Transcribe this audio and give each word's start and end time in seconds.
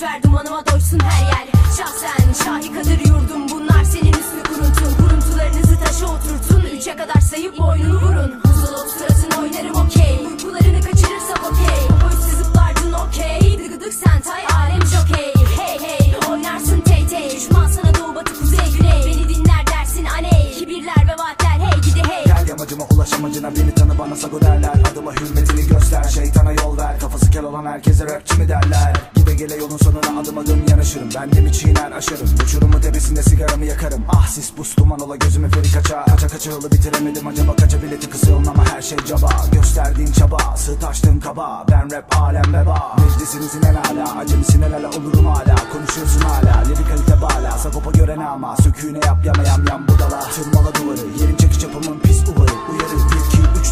ver 0.00 0.22
dumanıma 0.22 0.66
doysun 0.66 0.98
her 1.00 1.26
yer. 1.26 1.46
Şahsen 1.76 2.44
şahikadır 2.44 2.98
yurdum 3.08 3.48
bunlar 3.48 3.84
senin 3.84 4.12
üstünü 4.12 4.42
kuruntun 4.42 4.94
Kuruntularınızı 4.96 5.78
taşa 5.84 6.06
oturtun 6.06 6.62
Üçe 6.76 6.96
kadar 6.96 7.20
sayıp 7.20 7.58
boynunu 7.58 8.00
vurun. 8.00 8.40
Huzul 8.44 8.74
ol 8.74 8.88
suratın 8.88 9.42
oynarım 9.42 9.76
okey. 9.86 10.26
Uykularını 10.26 10.80
kaçırırsam 10.80 11.44
okey. 11.50 11.82
Üstü 12.12 12.36
zıplardın 12.36 12.92
okey. 12.92 13.58
Dıgıdık 13.58 13.94
sen 13.94 14.20
tay 14.20 14.42
alem 14.56 14.86
jokey. 14.86 15.32
Hey 15.58 15.78
hey 15.80 16.14
oynarsın 16.30 16.80
tey 16.80 17.06
tey. 17.06 17.30
Düşman 17.36 17.66
sana 17.66 17.94
doğu 17.94 18.14
batı 18.14 18.38
kuzey 18.38 18.72
güney. 18.78 19.02
Beni 19.06 19.28
dinler 19.28 19.66
dersin 19.66 20.04
aney. 20.04 20.54
Kibirler 20.58 21.06
ve 21.08 21.12
vaatler 21.22 21.66
hey 21.66 21.80
gidi 21.80 22.02
hey. 22.08 22.24
Gel 22.24 22.48
yamacıma 22.48 22.84
ulaş 22.90 23.12
amacına 23.12 23.56
beni 23.56 23.74
bana 24.02 24.16
sago 24.16 24.40
derler 24.40 24.72
Adıma 24.92 25.12
hürmetini 25.12 25.66
göster. 25.66 26.04
Şeytana 26.04 26.52
yol 26.52 26.78
ver 26.78 27.00
Kafası 27.00 27.30
kel 27.30 27.44
olan 27.44 27.66
herkese 27.66 28.04
rapçi 28.04 28.34
mi 28.38 28.48
derler? 28.48 28.92
Gide 29.14 29.34
gele 29.34 29.56
yolun 29.56 29.76
sonuna 29.76 30.20
adım 30.20 30.38
adım 30.38 30.62
yanaşırım. 30.70 31.08
Ben 31.16 31.32
de 31.32 31.40
mi 31.40 31.52
çiğner 31.52 31.92
aşarım. 31.92 32.28
Uçurumu 32.44 32.80
tepesinde 32.80 33.22
sigaramı 33.22 33.64
yakarım. 33.64 34.04
Ah 34.08 34.28
sis 34.28 34.56
buz 34.56 34.76
duman 34.78 35.00
ola 35.00 35.16
gözüme 35.16 35.48
feri 35.48 35.72
kaça. 35.72 36.04
Kaça 36.04 36.28
kaça 36.28 36.50
yolu 36.50 36.70
bitiremedim 36.70 37.26
acaba 37.26 37.56
kaça 37.56 37.82
bileti 37.82 38.10
kısılın 38.10 38.46
ama 38.46 38.64
her 38.66 38.82
şey 38.82 38.98
caba. 38.98 39.28
Gösterdiğin 39.52 40.12
çaba 40.12 40.56
sığ 40.56 40.86
açtığın 40.88 41.20
kaba. 41.20 41.64
Ben 41.70 41.92
rap 41.92 42.16
alem 42.20 42.54
veba 42.54 42.96
Meclisinizin 42.98 43.62
en 43.62 43.74
hala 43.74 44.18
Acemisin 44.18 44.62
el 44.62 44.74
ala 44.74 44.88
olurum 44.88 45.26
hala. 45.26 45.54
Konuşuyorsun 45.72 46.20
hala 46.20 46.62
Lirik 46.68 46.88
kalite 46.88 47.22
bala. 47.22 47.58
Sagopa 47.58 47.90
gören 47.90 48.18
ama 48.18 48.56
Söküğüne 48.56 48.98
yap 49.06 49.18
yama 49.24 49.42
yam 49.42 49.88
budala. 49.88 50.20
Tırmala 50.20 50.74
duvarı 50.74 51.20
Yerim 51.20 51.36
çekiç 51.36 51.62
yapımın 51.62 51.98
pis 52.00 52.22
uvarı. 52.28 52.32
Uyarı 52.32 52.51
1 52.51 52.51
2 52.51 52.51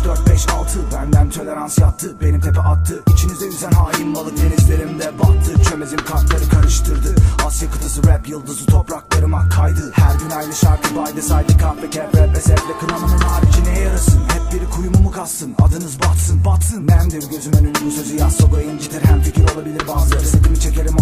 3 0.00 0.04
4 0.04 0.26
5 0.28 0.48
6 0.48 0.78
Benden 0.92 1.30
tolerans 1.30 1.78
yattı 1.78 2.20
Benim 2.20 2.40
tepe 2.40 2.60
attı. 2.60 3.02
İçinize 3.14 3.46
yüzen 3.46 3.70
hain 3.70 4.14
balık 4.14 4.42
denizlerimde 4.42 5.18
battı. 5.18 5.62
Çömezim 5.70 5.98
kartları 5.98 6.48
karıştırdı. 6.48 7.14
Asya 7.46 7.70
kıtası 7.70 8.06
rap 8.06 8.28
yıldızı 8.28 8.66
topraklarıma 8.66 9.48
kaydı. 9.48 9.92
Her 9.94 10.14
gün 10.14 10.30
aynı 10.30 10.54
şarkı 10.54 10.96
baydı 10.96 11.22
saydı 11.22 11.58
kahve 11.58 11.90
ve 12.32 12.40
sevle 12.40 12.78
Kınamının 12.80 13.18
harici 13.18 13.64
neye 13.64 13.84
yarasın. 13.84 14.20
Hep 14.20 14.52
biri 14.52 14.70
kuyumu 14.70 14.98
mu 14.98 15.10
kassın 15.10 15.54
Adınız 15.58 16.00
batsın 16.00 16.44
batsın. 16.44 16.84
Memdir 16.84 17.30
gözümün 17.30 17.58
önü 17.58 17.74
bu 17.86 17.90
sözü 17.90 18.16
yaz 18.16 18.36
Sogo 18.36 18.60
incitir. 18.60 19.04
Hem 19.04 19.22
fikir 19.22 19.42
olabilir 19.54 19.80
çekerim 19.80 20.19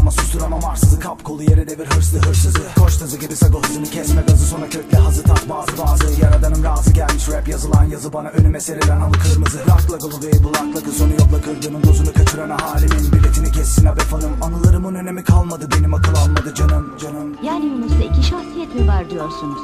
ama 0.09 0.23
susturamam 0.23 0.65
arsızı. 0.65 1.01
Kap 1.01 1.25
kolu 1.25 1.43
yere 1.43 1.69
devir 1.69 1.87
hırslı 1.87 2.19
hırsızı. 2.19 2.59
Koş 2.79 2.97
tazı 2.97 3.19
gibi 3.19 3.37
sago 3.37 3.63
hızını 3.63 3.87
kesme 3.87 4.23
gazı. 4.23 4.47
Sonra 4.47 4.69
kökle 4.69 4.99
hazı 4.99 5.23
tat 5.23 5.49
bazı 5.49 5.79
bazı. 5.79 6.21
Yaradanım 6.21 6.65
razı 6.65 6.93
gelmiş 6.93 7.29
rap 7.29 7.49
yazılan 7.49 7.85
yazı 7.85 8.13
Bana 8.13 8.29
önüme 8.29 8.61
serilen 8.61 9.01
halı 9.01 9.13
kırmızı. 9.13 9.59
Rock 9.59 9.93
lagılı 9.93 10.27
ve 10.27 10.45
bulak 10.45 10.77
lagı 10.77 10.91
Sonu 10.93 11.13
yokla 11.13 11.41
kırdığının 11.41 11.83
dozunu 11.83 12.13
kaçıran 12.13 12.51
halimin 12.51 13.13
Biletini 13.13 13.53
kessin 13.53 13.87
abi 13.87 14.01
fanım 14.01 14.43
Anılarımın 14.43 14.95
önemi 14.95 15.25
kalmadı 15.25 15.69
Benim 15.77 15.95
akıl 15.95 16.15
almadı 16.15 16.55
canım 16.55 16.99
canım. 16.99 17.37
Yani 17.43 17.67
Yunus'ta 17.67 18.03
iki 18.03 18.23
şahsiyet 18.27 18.75
mi 18.75 18.89
var 18.89 19.11
diyorsunuz? 19.11 19.61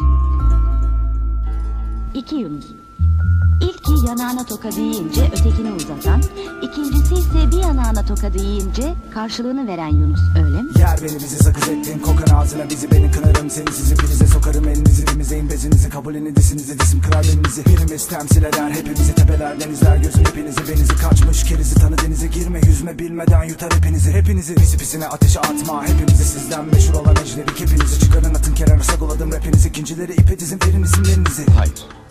İki 2.14 2.36
Yunus. 2.36 2.64
İlki 3.64 4.06
yanağına 4.08 4.44
toka 4.46 4.72
deyince 4.72 5.30
ötekini 5.32 5.72
uzatan, 5.72 6.22
ikincisi 6.62 7.14
ise 7.14 7.50
bir 7.52 7.62
yanağına 7.62 8.04
toka 8.06 8.34
deyince 8.34 8.94
karşılığını 9.14 9.66
veren 9.66 9.88
Yunus 9.88 10.20
öyle 10.36 10.62
mi? 10.62 10.70
Yer 10.78 10.98
beni 11.02 11.14
bizi 11.14 11.36
sakız 11.36 11.68
ettin 11.68 11.98
Kokan 11.98 12.36
ağzına 12.36 12.70
bizi 12.70 12.90
beni 12.90 13.10
kınarım 13.10 13.50
Seni 13.50 13.72
sizi 13.72 13.94
prize 13.94 14.26
sokarım 14.26 14.68
elinizi 14.68 15.04
temizleyin 15.04 15.50
bezinizi 15.50 15.90
Kabulünü 15.90 16.36
disinizi 16.36 16.78
disim 16.78 17.00
kırar 17.00 17.22
belinizi 17.22 17.64
Birimiz 17.66 18.08
temsil 18.08 18.42
eder 18.42 18.70
hepimizi 18.70 19.14
tepelerden 19.14 19.70
izler 19.70 19.96
Gözüm 19.96 20.24
hepinizi 20.24 20.68
benizi 20.68 20.96
kaçmış 20.96 21.44
kerizi 21.44 21.74
Tanı 21.74 21.98
denize 21.98 22.26
girme 22.26 22.60
yüzme 22.66 22.98
bilmeden 22.98 23.44
yutar 23.44 23.74
hepinizi 23.74 24.12
Hepinizi 24.12 24.54
pisi 24.54 24.78
pisine 24.78 25.06
ateşe 25.06 25.40
atma 25.40 25.86
Hepimizi 25.88 26.24
sizden 26.24 26.64
meşhur 26.64 26.94
olan 26.94 27.16
ecnebi 27.16 27.50
Hepinizi 27.50 28.00
çıkarın 28.00 28.34
atın 28.34 28.54
kenara 28.54 28.82
sagoladım 28.82 29.32
rapinizi 29.32 29.68
İkincileri 29.68 30.12
ipe 30.12 30.38
dizin 30.38 30.60
verin 30.66 30.82
isimlerinizi 30.82 31.46
Hayır. 31.58 32.03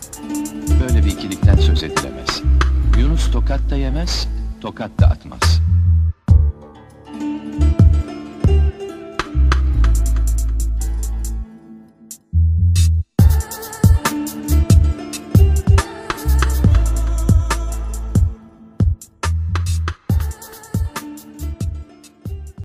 Böyle 0.80 1.04
bir 1.04 1.10
ikilikten 1.10 1.56
söz 1.56 1.82
edilemez. 1.82 2.42
Yunus 2.98 3.30
tokat 3.32 3.70
da 3.70 3.76
yemez, 3.76 4.28
tokat 4.60 4.90
da 5.00 5.06
atmaz. 5.06 5.60